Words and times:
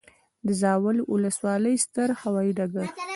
د 0.47 0.49
زاول 0.61 0.97
وسلوالی 1.11 1.75
ستر 1.85 2.09
هوایي 2.21 2.51
ډګر 2.57 2.87